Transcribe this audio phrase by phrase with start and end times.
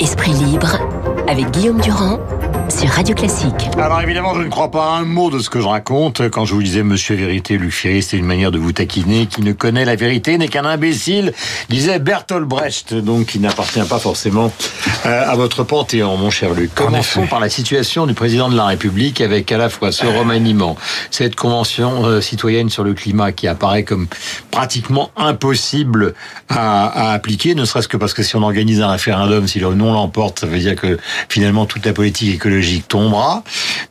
[0.00, 0.78] Esprit libre
[1.28, 2.18] avec Guillaume Durand
[2.68, 3.68] sur Radio Classique.
[3.78, 6.28] Alors évidemment, je ne crois pas un mot de ce que je raconte.
[6.30, 9.26] Quand je vous disais Monsieur Vérité, Luc Ferry, c'est une manière de vous taquiner.
[9.26, 11.32] Qui ne connaît la vérité n'est qu'un imbécile,
[11.68, 14.52] disait Bertolt Brecht, donc qui n'appartient pas forcément
[15.04, 16.74] euh, à votre panthéon, mon cher Luc.
[16.74, 20.76] Commençons par la situation du président de la République avec à la fois ce remaniement,
[21.10, 24.08] cette convention euh, citoyenne sur le climat qui apparaît comme
[24.50, 26.14] pratiquement impossible
[26.48, 29.74] à, à appliquer, ne serait-ce que parce que si on organise un référendum, si le
[29.74, 30.98] non l'emporte, ça veut dire que
[31.28, 32.55] finalement toute la politique écologique
[32.88, 33.42] tombera.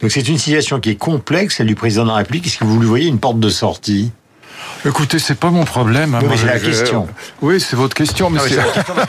[0.01, 2.47] Donc c'est une situation qui est complexe, celle du président de la République.
[2.47, 4.11] Est-ce que vous lui voyez une porte de sortie?
[4.87, 6.13] Écoutez, c'est pas mon problème.
[6.13, 6.19] hein.
[6.23, 7.07] Oui, c'est la je- question.
[7.41, 8.47] Oui, c'est votre question, mais Ah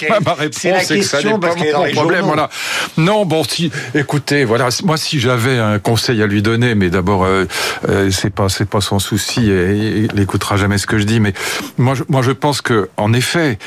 [0.01, 1.95] c'est ma réponse, c'est que ça n'est pas mon problème.
[1.95, 2.23] journaux.
[2.27, 2.49] Voilà.
[2.97, 7.25] Non, bon, si, écoutez, voilà, moi, si j'avais un conseil à lui donner, mais d'abord,
[7.25, 7.45] euh,
[7.91, 11.21] euh, c'est pas, c'est pas son souci, et, il écoutera jamais ce que je dis,
[11.21, 11.35] mais
[11.77, 13.59] moi, je, moi, je pense que, en effet,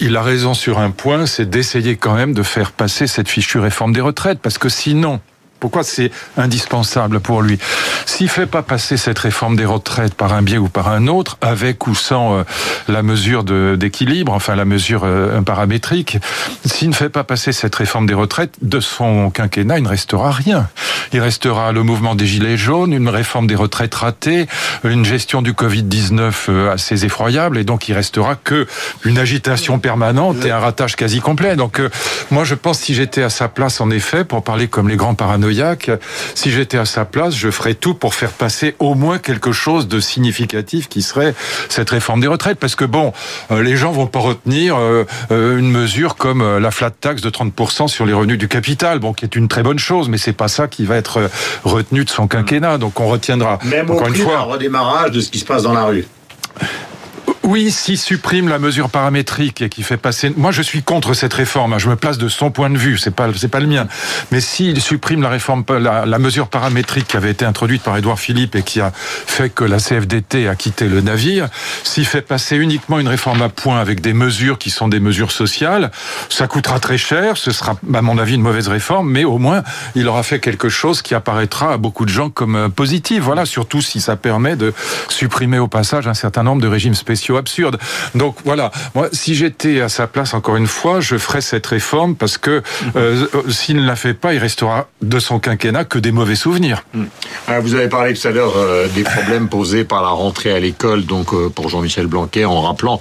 [0.00, 3.58] il a raison sur un point, c'est d'essayer quand même de faire passer cette fichue
[3.60, 5.20] réforme des retraites, parce que sinon.
[5.62, 7.56] Pourquoi c'est indispensable pour lui
[8.04, 11.38] S'il fait pas passer cette réforme des retraites par un biais ou par un autre,
[11.40, 12.42] avec ou sans euh,
[12.88, 16.18] la mesure d'équilibre, enfin la mesure euh, paramétrique,
[16.64, 20.32] s'il ne fait pas passer cette réforme des retraites, de son quinquennat, il ne restera
[20.32, 20.68] rien.
[21.12, 24.48] Il restera le mouvement des gilets jaunes, une réforme des retraites ratée,
[24.82, 28.66] une gestion du Covid-19 euh, assez effroyable, et donc il restera que
[29.04, 31.54] une agitation permanente et un ratage quasi complet.
[31.54, 31.80] Donc
[32.32, 35.14] moi je pense si j'étais à sa place en effet, pour parler comme les grands
[35.14, 35.51] paranoïaques,
[36.34, 39.88] si j'étais à sa place, je ferais tout pour faire passer au moins quelque chose
[39.88, 41.34] de significatif qui serait
[41.68, 42.58] cette réforme des retraites.
[42.58, 43.12] Parce que bon,
[43.50, 47.30] euh, les gens vont pas retenir euh, euh, une mesure comme la flat tax de
[47.30, 50.32] 30% sur les revenus du capital, bon, qui est une très bonne chose, mais c'est
[50.32, 51.30] pas ça qui va être
[51.64, 52.78] retenu de son quinquennat.
[52.78, 54.40] Donc on retiendra Même au encore une prix d'un fois.
[54.42, 56.06] redémarrage de ce qui se passe dans la rue.
[57.44, 60.32] Oui, s'il supprime la mesure paramétrique et qui fait passer.
[60.36, 61.72] Moi, je suis contre cette réforme.
[61.72, 61.78] hein.
[61.78, 62.98] Je me place de son point de vue.
[62.98, 63.88] C'est pas, c'est pas le mien.
[64.30, 68.54] Mais s'il supprime la réforme, la, mesure paramétrique qui avait été introduite par Édouard Philippe
[68.54, 71.48] et qui a fait que la CFDT a quitté le navire,
[71.82, 75.32] s'il fait passer uniquement une réforme à point avec des mesures qui sont des mesures
[75.32, 75.90] sociales,
[76.28, 77.36] ça coûtera très cher.
[77.36, 79.64] Ce sera, à mon avis, une mauvaise réforme, mais au moins,
[79.96, 83.20] il aura fait quelque chose qui apparaîtra à beaucoup de gens comme euh, positif.
[83.24, 84.72] Voilà, surtout si ça permet de
[85.08, 87.78] supprimer au passage un certain nombre de régimes spéciaux absurdes.
[88.14, 92.14] Donc voilà, moi, si j'étais à sa place, encore une fois, je ferais cette réforme
[92.16, 92.62] parce que
[92.96, 96.34] euh, euh, s'il ne la fait pas, il restera de son quinquennat que des mauvais
[96.34, 96.84] souvenirs.
[97.46, 100.60] Ah, Vous avez parlé tout à l'heure euh, des problèmes posés par la rentrée à
[100.60, 103.00] l'école, donc euh, pour Jean-Michel Blanquer, en rappelant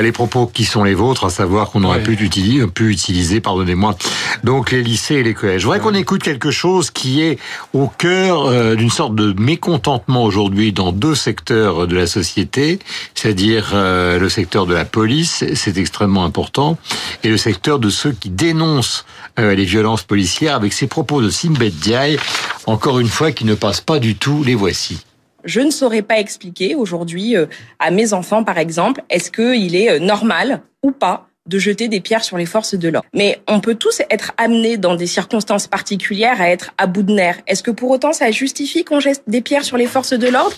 [0.00, 3.96] les propos qui sont les vôtres, à savoir qu'on aurait pu utiliser, pu utiliser, pardonnez-moi,
[4.44, 5.62] donc les lycées et les collèges.
[5.62, 7.38] Je voudrais qu'on écoute quelque chose qui est
[7.72, 12.78] au cœur d'une sorte de mécontentement aujourd'hui dans deux secteurs de la société,
[13.14, 16.78] c'est-à-dire euh, le secteur de la police, c'est extrêmement important,
[17.22, 19.04] et le secteur de ceux qui dénoncent
[19.38, 22.18] euh, les violences policières avec ces propos de Simbet Diaye,
[22.66, 24.98] encore une fois, qui ne passent pas du tout, les voici.
[25.44, 27.46] Je ne saurais pas expliquer aujourd'hui euh,
[27.78, 32.24] à mes enfants, par exemple, est-ce qu'il est normal ou pas de jeter des pierres
[32.24, 33.06] sur les forces de l'ordre.
[33.14, 37.12] Mais on peut tous être amenés dans des circonstances particulières à être à bout de
[37.12, 37.40] nerfs.
[37.46, 40.56] Est-ce que pour autant ça justifie qu'on jette des pierres sur les forces de l'ordre?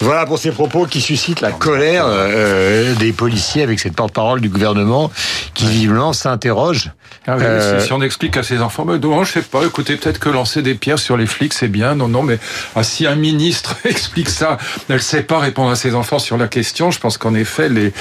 [0.00, 4.48] Voilà pour ces propos qui suscitent la colère euh, des policiers avec cette porte-parole du
[4.48, 5.10] gouvernement
[5.54, 6.92] qui visiblement s'interroge.
[7.26, 9.64] Ah oui, Euh, si, si on explique à ses enfants, mais non, je sais pas,
[9.64, 11.94] écoutez, peut-être que lancer des pierres sur les flics, c'est bien.
[11.94, 12.38] Non, non, mais
[12.76, 14.56] ah, si un ministre explique ça,
[14.88, 16.90] elle sait pas répondre à ses enfants sur la question.
[16.90, 17.92] Je pense qu'en effet, les,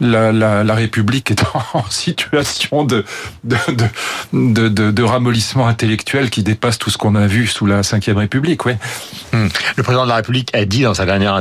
[0.00, 1.42] la, la, la République est
[1.74, 3.04] en situation de,
[3.44, 3.56] de,
[4.32, 8.16] de, de, de, ramollissement intellectuel qui dépasse tout ce qu'on a vu sous la Ve
[8.16, 8.72] République, oui.
[9.32, 9.48] Hmm.
[9.76, 11.35] Le président de la République a dit dans sa dernière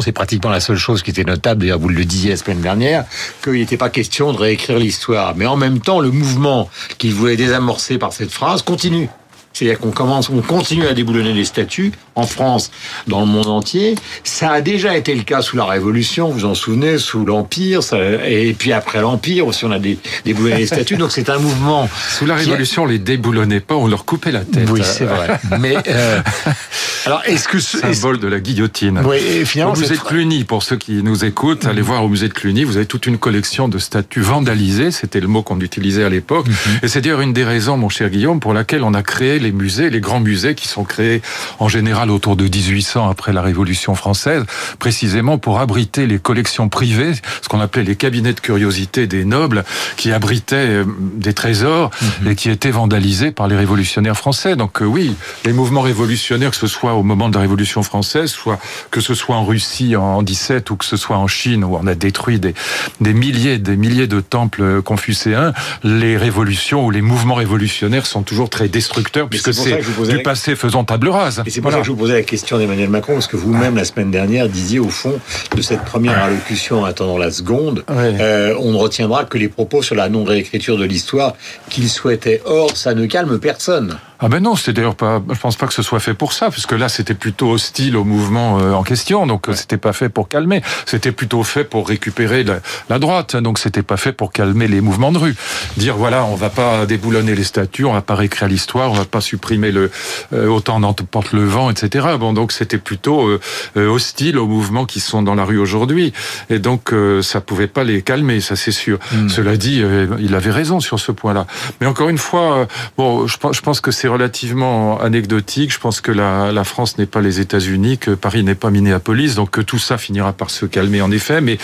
[0.00, 3.04] c'est pratiquement la seule chose qui était notable, d'ailleurs vous le disiez la semaine dernière,
[3.42, 5.34] qu'il n'était pas question de réécrire l'histoire.
[5.36, 6.68] Mais en même temps, le mouvement
[6.98, 9.08] qu'il voulait désamorcer par cette phrase continue.
[9.52, 12.70] C'est-à-dire qu'on commence, on continue à déboulonner les statuts en France,
[13.08, 13.94] dans le monde entier.
[14.24, 17.82] Ça a déjà été le cas sous la Révolution, vous vous en souvenez, sous l'Empire,
[17.82, 20.96] ça- et puis après l'Empire aussi, on a dé- déboulonné les statuts.
[20.96, 21.88] Donc c'est un mouvement.
[22.10, 24.68] Sous la a- Révolution, on les déboulonnait pas, on leur coupait la tête.
[24.70, 25.40] Oui, c'est vrai.
[25.58, 26.20] Mais euh,
[27.06, 29.00] alors, est-ce que ce, Symbole de la guillotine.
[29.04, 32.08] oui, et finalement, Au musée de Cluny, pour ceux qui nous écoutent, allez voir au
[32.08, 35.60] musée de Cluny, vous avez toute une collection de statues vandalisées, c'était le mot qu'on
[35.60, 36.46] utilisait à l'époque,
[36.82, 39.49] et c'est d'ailleurs une des raisons, mon cher Guillaume, pour laquelle on a créé les
[39.50, 41.22] les musées, les grands musées qui sont créés
[41.58, 44.44] en général autour de 1800 après la Révolution française,
[44.78, 49.64] précisément pour abriter les collections privées, ce qu'on appelait les cabinets de curiosité des nobles,
[49.96, 51.90] qui abritaient euh, des trésors
[52.22, 52.30] mhm.
[52.30, 54.54] et qui étaient vandalisés par les révolutionnaires français.
[54.54, 55.14] Donc euh, oui,
[55.44, 58.60] les mouvements révolutionnaires, que ce soit au moment de la Révolution française, soit
[58.92, 61.86] que ce soit en Russie en 17 ou que ce soit en Chine où on
[61.88, 62.54] a détruit des,
[63.00, 68.48] des milliers, des milliers de temples confucéens, les révolutions ou les mouvements révolutionnaires sont toujours
[68.48, 71.42] très destructeurs puisque c'est du passé faisant table rase.
[71.46, 73.76] Et c'est pour ça que je vous posais la question d'Emmanuel Macron parce que vous-même
[73.76, 75.18] la semaine dernière disiez au fond
[75.56, 79.94] de cette première allocution attendant la seconde, euh, on ne retiendra que les propos sur
[79.94, 81.34] la non-réécriture de l'histoire
[81.68, 82.42] qu'il souhaitait.
[82.44, 83.98] Or, ça ne calme personne.
[84.22, 85.22] Ah ben non, c'est d'ailleurs pas.
[85.30, 88.04] Je pense pas que ce soit fait pour ça, puisque là c'était plutôt hostile au
[88.04, 90.60] mouvement euh, en question, donc euh, c'était pas fait pour calmer.
[90.84, 95.10] C'était plutôt fait pour récupérer la, droite, donc c'était pas fait pour calmer les mouvements
[95.10, 95.36] de rue.
[95.78, 99.06] Dire voilà, on va pas déboulonner les statues, on va pas réécrire l'histoire, on va
[99.06, 99.90] pas supprimer le
[100.32, 102.08] euh, autant n'emporte le vent, etc.
[102.18, 103.28] Bon, donc c'était plutôt
[103.76, 106.12] hostile aux mouvements qui sont dans la rue aujourd'hui,
[106.48, 108.98] et donc ça pouvait pas les calmer, ça c'est sûr.
[109.12, 109.28] Hmm.
[109.28, 109.82] Cela dit,
[110.18, 111.46] il avait raison sur ce point-là.
[111.80, 115.72] Mais encore une fois, bon, je pense que c'est relativement anecdotique.
[115.72, 119.34] Je pense que la, la France n'est pas les États-Unis, que Paris n'est pas Minneapolis,
[119.34, 121.40] donc que tout ça finira par se calmer en effet.
[121.40, 121.58] Mais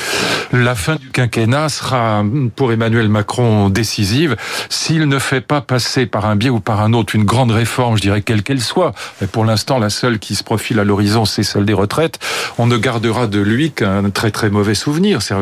[0.52, 2.24] la fin du quinquennat sera
[2.54, 4.36] pour Emmanuel Macron décisive
[4.68, 7.96] s'il ne fait pas passer par un biais ou par un autre une grande réforme,
[7.96, 8.92] je dirais quelle qu'elle soit.
[9.22, 12.18] Et pour l'instant, la seule qui se profile à l'horizon, c'est celle des retraites.
[12.58, 15.22] On ne gardera de lui qu'un très très mauvais souvenir.
[15.22, 15.34] C'est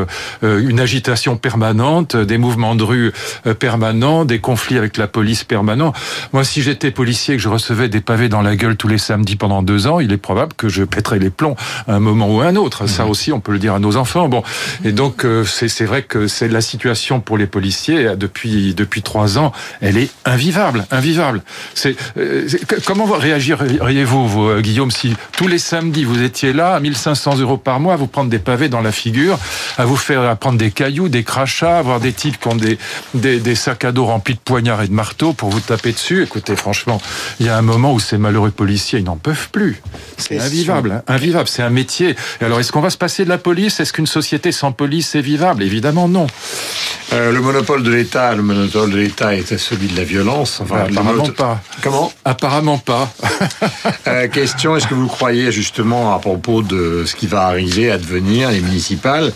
[0.43, 3.13] euh, une agitation permanente, des mouvements de rue
[3.47, 5.93] euh, permanents, des conflits avec la police permanents.
[6.33, 9.37] Moi, si j'étais policier que je recevais des pavés dans la gueule tous les samedis
[9.37, 11.57] pendant deux ans, il est probable que je pèterais les plombs
[11.89, 12.87] à un moment ou à un autre.
[12.87, 13.11] Ça mhm.
[13.11, 14.29] aussi, on peut le dire à nos enfants.
[14.29, 14.43] Bon,
[14.85, 19.39] et donc euh, c'est vrai que c'est la situation pour les policiers depuis depuis trois
[19.39, 21.43] ans, elle est invivable, invivable.
[21.75, 22.49] C'est euh,
[22.85, 27.81] comment réagiriez-vous, vous, Guillaume, si tous les samedis vous étiez là à 1500 euros par
[27.81, 29.39] mois, à vous prendre des pavés dans la figure,
[29.79, 32.79] à vous faire prendre des cailloux, des crachats, avoir des types qui ont des,
[33.15, 36.23] des, des sacs à dos remplis de poignards et de marteaux pour vous taper dessus?
[36.23, 37.01] Écoutez, franchement
[37.41, 39.81] il y a un moment où ces malheureux policiers, ils n'en peuvent plus.
[40.17, 41.03] C'est invivable, hein.
[41.09, 41.49] invivable.
[41.49, 42.17] C'est un métier.
[42.41, 43.81] Et alors, est-ce qu'on va se passer de la police?
[43.81, 45.63] Est-ce qu'une société sans police est vivable?
[45.63, 46.27] Évidemment, non.
[47.13, 50.61] Euh, le monopole de l'État, le monopole de l'État était celui de la violence.
[50.63, 51.61] Enfin, apparemment pas.
[51.85, 53.13] Comment Apparemment pas.
[54.07, 57.99] euh, question est-ce que vous croyez justement à propos de ce qui va arriver à
[57.99, 59.31] devenir les municipales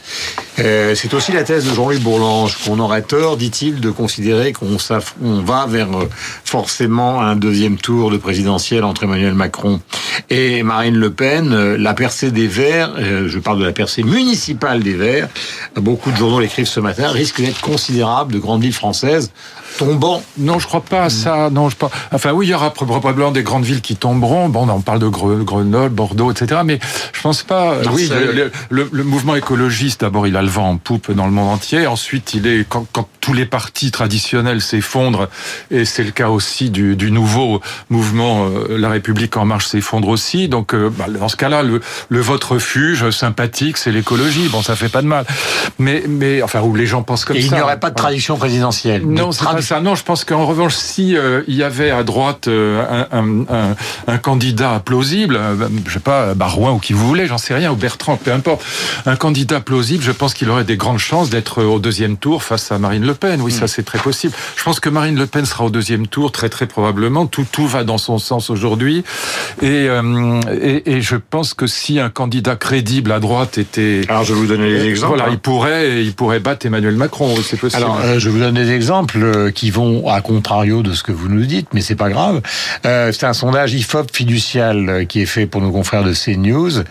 [0.58, 4.78] euh, C'est aussi la thèse de Jean-Louis Bourlange qu'on aurait tort, dit-il, de considérer qu'on
[5.20, 6.08] va vers euh,
[6.42, 9.82] forcément un deuxième tour de présidentiel entre Emmanuel Macron
[10.30, 11.74] et Marine Le Pen.
[11.74, 12.94] La percée des Verts,
[13.26, 15.28] je parle de la percée municipale des Verts,
[15.76, 19.32] beaucoup de journaux l'écrivent ce matin, risque d'être considérable de grandes villes françaises
[19.78, 20.22] tombant.
[20.36, 21.48] Non, je crois pas à ça.
[21.50, 21.90] Non, je pas.
[22.12, 24.48] Enfin, oui, il y aura probablement des grandes villes qui tomberont.
[24.48, 26.60] Bon, on parle de Grenoble, Bordeaux, etc.
[26.64, 26.78] Mais
[27.12, 27.76] je pense pas.
[27.92, 28.10] Oui,
[28.70, 31.86] le, le, mouvement écologiste, d'abord, il a le vent en poupe dans le monde entier.
[31.86, 35.28] Ensuite, il est quand, quand tous les partis traditionnels s'effondrent,
[35.70, 40.08] et c'est le cas aussi du, du nouveau mouvement euh, La République en marche s'effondre
[40.08, 40.48] aussi.
[40.48, 44.48] Donc, euh, bah, dans ce cas-là, le, le vote refuge sympathique, c'est l'écologie.
[44.48, 45.24] Bon, ça fait pas de mal.
[45.78, 47.46] Mais, mais enfin, où les gens pensent comme et ça.
[47.46, 49.06] Il n'y aurait pas de tradition présidentielle.
[49.06, 49.80] Non, c'est pas ça.
[49.80, 53.76] Non, je pense qu'en revanche, si euh, il y avait à droite un, un, un,
[54.06, 55.40] un, candidat plausible,
[55.86, 58.64] je sais pas, Barouin ou qui vous voulez, j'en sais rien, ou Bertrand, peu importe,
[59.06, 62.72] un candidat plausible, je pense qu'il aurait des grandes chances d'être au deuxième tour face
[62.72, 63.40] à Marine Le Pen.
[63.40, 63.68] Oui, ça hmm.
[63.68, 64.34] c'est très possible.
[64.56, 67.26] Je pense que Marine Le Pen sera au deuxième tour très très probablement.
[67.26, 69.04] Tout tout va dans son sens aujourd'hui.
[69.62, 74.24] Et, euh, et, et je pense que si un candidat crédible à droite était, alors
[74.24, 75.16] je vais vous donner des exemples.
[75.16, 75.32] Voilà, hein.
[75.32, 77.34] il pourrait il pourrait battre Emmanuel Macron.
[77.42, 77.82] C'est possible.
[77.82, 81.10] Alors euh, je vous donne des exemples euh, qui vont à contrario de ce que
[81.10, 82.42] vous nous dites, mais c'est pas grave.
[82.86, 86.84] Euh, c'est un sondage Ifop fiducial qui est fait pour nos confrères de CNews.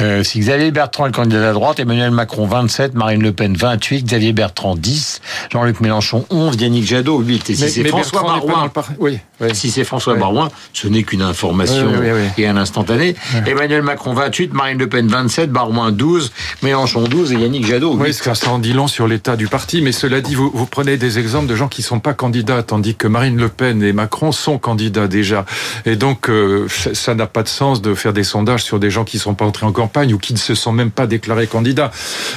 [0.00, 3.54] Euh, si Xavier Bertrand est le candidat à droite, Emmanuel Macron 27, Marine Le Pen
[3.54, 5.20] 28, Xavier Bertrand 10,
[5.52, 7.50] Jean-Luc Mélenchon 11, Yannick Jadot 8.
[7.50, 9.18] Et si c'est François Barouin, oui,
[9.52, 11.90] si c'est François Barouin, ce n'est qu'une information
[12.38, 13.16] et un instantané.
[13.46, 18.00] Emmanuel Macron 28, Marine Le Pen 27, Barouin 12, Mélenchon 12 et Yannick Jadot 8.
[18.00, 20.96] Oui, ça en dit long sur l'état du parti, mais cela dit, vous, vous prenez
[20.96, 24.32] des exemples de gens qui sont pas candidats, tandis que Marine Le Pen et Macron
[24.32, 25.44] sont candidats déjà.
[25.84, 29.04] Et donc, euh, ça n'a pas de sens de faire des sondages sur des gens
[29.04, 31.90] qui sont pas entrés en campagne ou qui ne se sont même pas déclarés candidats.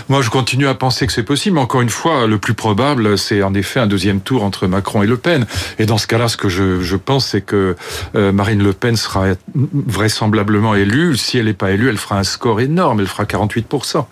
[0.10, 1.58] Moi, je continue à penser que c'est possible.
[1.58, 5.08] Encore une fois, le plus probable, c'est en effet un deuxième tour entre Macron et
[5.08, 5.46] Le Pen.
[5.80, 7.76] Et dans ce cas-là, ce que je, je pense, c'est que
[8.16, 11.18] euh, Marine Le Pen sera vraisemblablement élue.
[11.18, 13.00] Si elle n'est pas élue, elle fera un score énorme.
[13.00, 14.06] Elle fera 48%.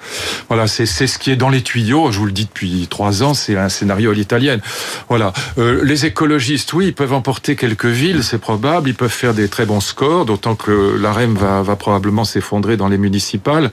[0.48, 2.12] Voilà, c'est ce qui est dans les tuyaux.
[2.12, 4.62] Je vous le dis depuis trois ans, c'est un scénario à l'italienne.
[5.10, 5.34] Voilà.
[5.58, 8.90] Euh, les écologistes, oui, ils peuvent emporter quelques villes, c'est probable.
[8.90, 12.88] Ils peuvent faire des très bons scores, d'autant que l'AREM va, va probablement s'effondrer dans
[12.88, 13.72] les municipales.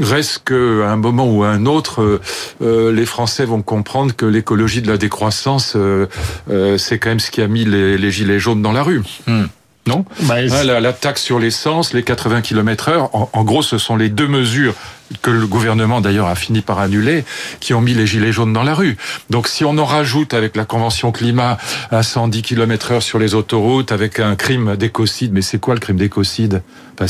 [0.00, 2.20] Reste qu'à un moment ou à un autre,
[2.62, 6.06] euh, les Français vont comprendre que l'écologie de la décroissance, euh,
[6.78, 9.02] c'est quand même ce qui a mis les, gilets jaunes dans la rue.
[9.26, 9.46] Hmm.
[9.86, 13.96] Non bah, hein, la, taxe sur l'essence, les 80 km heure, en, gros, ce sont
[13.96, 14.74] les deux mesures
[15.22, 17.24] que le gouvernement d'ailleurs a fini par annuler,
[17.60, 18.96] qui ont mis les gilets jaunes dans la rue.
[19.30, 21.58] Donc si on en rajoute avec la convention climat
[21.92, 25.80] à 110 km heure sur les autoroutes, avec un crime d'écocide, mais c'est quoi le
[25.80, 26.62] crime d'écocide?
[26.98, 27.06] Ben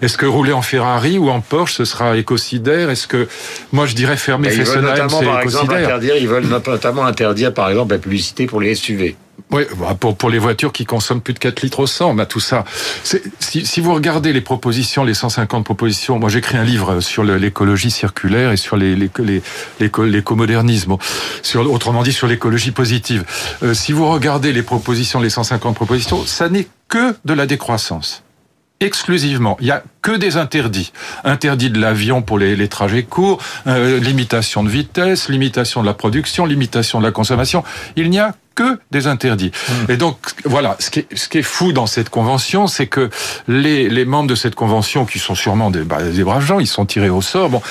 [0.00, 2.88] Est-ce que rouler en Ferrari ou en Porsche, ce sera écocidaire?
[2.88, 3.28] Est-ce que,
[3.72, 8.46] moi je dirais fermer Fessenheim, c'est écocidaire Ils veulent notamment interdire par exemple la publicité
[8.46, 9.16] pour les SUV.
[9.50, 12.26] Oui, bah, pour, pour les voitures qui consomment plus de 4 litres au 100, bah,
[12.26, 12.64] tout ça.
[13.02, 17.90] Si, si vous regardez les propositions, les 150 propositions, moi j'écris un livre sur l'écologie
[17.90, 20.98] circulaire et sur l'écomodernisme, les,
[21.42, 23.24] sur, autrement dit sur l'écologie positive.
[23.62, 28.24] Euh, si vous regardez les propositions, les 150 propositions, ça n'est que de la décroissance
[28.80, 29.56] exclusivement.
[29.60, 30.92] Il y a que des interdits.
[31.24, 35.94] Interdit de l'avion pour les, les, trajets courts, euh, limitation de vitesse, limitation de la
[35.94, 37.64] production, limitation de la consommation.
[37.96, 39.50] Il n'y a que des interdits.
[39.50, 39.90] Mmh.
[39.90, 43.10] Et donc, voilà, ce qui, est, ce qui est fou dans cette convention, c'est que
[43.48, 46.66] les, les membres de cette convention, qui sont sûrement des, bah, des braves gens, ils
[46.66, 47.62] sont tirés au sort, bon,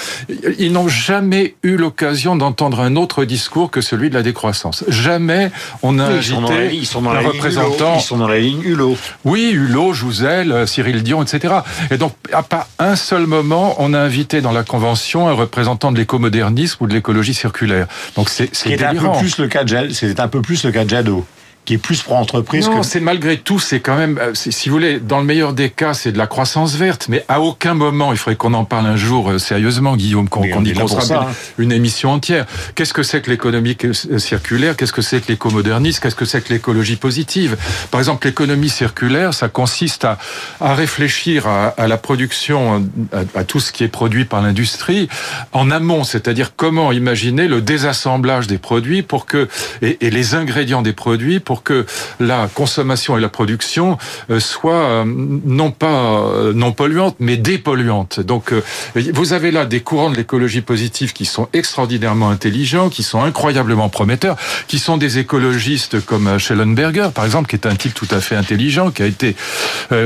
[0.60, 4.84] ils n'ont jamais eu l'occasion d'entendre un autre discours que celui de la décroissance.
[4.88, 7.96] Jamais on a invité ils sont dans la, un représentant...
[7.96, 8.98] Ils sont dans la ligne Hulot.
[9.24, 11.56] Oui, Hulot, Jouzel, Cyril Dion, etc.
[11.92, 15.92] Et donc, à pas un seul moment, on a invité dans la convention un représentant
[15.92, 17.88] de l'écomodernisme ou de l'écologie circulaire.
[18.16, 18.50] Donc, c'est
[18.84, 21.26] un peu plus le cas de, c'est un peu plus le cas Jadot
[21.66, 25.00] qui est plus pro-entreprise Non, c'est malgré tout, c'est quand même, euh, si vous voulez,
[25.00, 28.18] dans le meilleur des cas, c'est de la croissance verte, mais à aucun moment, il
[28.18, 31.28] faudrait qu'on en parle un jour euh, sérieusement, Guillaume, qu'on y consacre
[31.58, 32.46] une émission entière.
[32.76, 34.76] Qu'est-ce que c'est que l'économie euh, circulaire?
[34.76, 37.58] Qu'est-ce que c'est que l'écomodernisme Qu'est-ce que c'est que l'écologie positive?
[37.92, 40.18] Par exemple, l'économie circulaire, ça consiste à,
[40.60, 45.08] à réfléchir à, à, la production, à, à, tout ce qui est produit par l'industrie
[45.54, 49.48] en amont, c'est-à-dire comment imaginer le désassemblage des produits pour que
[49.82, 51.86] et, et les ingrédients des produits pour pour que
[52.20, 54.00] la consommation et la production
[54.32, 58.20] euh, soient euh, non pas euh, non polluantes, mais dépolluantes.
[58.20, 58.52] Donc,
[58.96, 63.88] vous avez là des courants de l'écologie positive qui sont extraordinairement intelligents, qui sont incroyablement
[63.88, 64.36] prometteurs,
[64.68, 68.36] qui sont des écologistes comme Schellenberger, par exemple, qui est un type tout à fait
[68.36, 69.36] intelligent, qui a été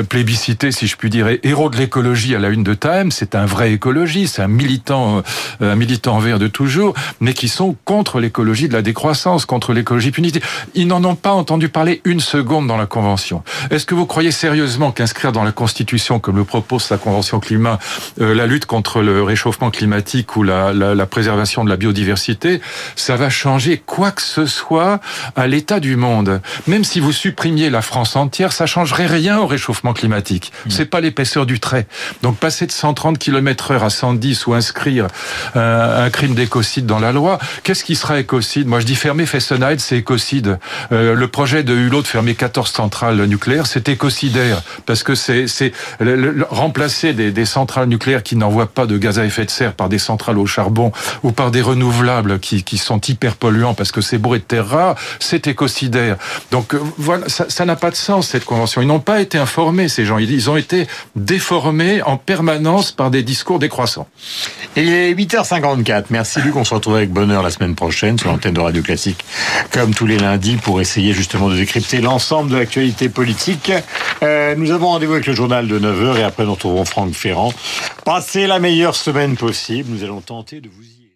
[0.10, 3.12] plébiscité, si je puis dire, héros de l'écologie à la une de Time.
[3.12, 5.24] C'est un vrai écologiste, un militant,
[5.62, 10.12] un militant vert de toujours, mais qui sont contre l'écologie de la décroissance, contre l'écologie
[10.12, 10.44] punitive.
[10.76, 13.44] Ils n'en ont pas entendu parler une seconde dans la Convention.
[13.70, 17.80] Est-ce que vous croyez sérieusement qu'inscrire dans la Constitution, comme le propose la Convention climat,
[18.22, 22.62] euh, la lutte contre le réchauffement climatique ou la, la, la, préservation de la biodiversité,
[22.96, 25.00] ça va changer quoi que ce soit
[25.36, 26.42] à l'état du monde?
[26.68, 30.52] Même si vous supprimiez la France entière, ça changerait rien au réchauffement climatique.
[30.66, 30.70] Mmh.
[30.70, 31.88] C'est pas l'épaisseur du trait.
[32.22, 35.08] Donc passer de 130 km heure à 110 ou inscrire
[35.56, 38.68] euh, un crime d'écocide dans la loi, qu'est-ce qui sera écocide?
[38.68, 40.60] Moi je dis fermer Fessenheim, c'est écocide.
[40.92, 45.72] Euh, le projet de Hulot de fermer 14 centrales nucléaires, c'est écocidaire, parce que c'est
[46.50, 50.00] remplacer des, centrales nucléaires qui n'envoient pas de gaz à effet de serre par des
[50.00, 50.92] centrales au charbon
[51.24, 54.96] ou par des renouvelables qui, sont hyper polluants parce que c'est bourré de terre rare,
[55.20, 56.18] c'est écocidaire.
[56.52, 58.82] Donc euh, voilà, ça n'a pas de sens cette convention.
[58.82, 63.24] Ils n'ont pas été informés ces gens, ils ont été déformés en permanence par des
[63.24, 64.08] discours décroissants.
[64.76, 66.06] il est 8h54.
[66.10, 69.24] Merci Luc, on se retrouve avec bonheur la semaine prochaine sur l'antenne de Radio Classique
[69.72, 73.72] comme tous les lundis pour essayer justement de décrypter l'ensemble de l'actualité politique.
[74.24, 77.52] Euh, nous avons rendez-vous avec le journal de 9h et après nous retrouvons Franck Ferrand.
[78.06, 79.90] Passez la meilleure semaine possible.
[79.92, 81.07] Nous allons tenter de vous y